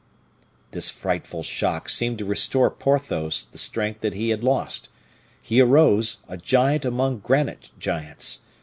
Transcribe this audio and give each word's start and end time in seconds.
This 0.71 0.89
frightful 0.89 1.43
shock 1.43 1.87
seemed 1.87 2.17
to 2.17 2.25
restore 2.25 2.71
Porthos 2.71 3.43
the 3.43 3.59
strength 3.59 4.01
that 4.01 4.15
he 4.15 4.29
had 4.31 4.43
lost; 4.43 4.89
he 5.39 5.61
arose, 5.61 6.23
a 6.27 6.37
giant 6.37 6.85
among 6.85 7.19
granite 7.19 7.69
giants. 7.77 8.39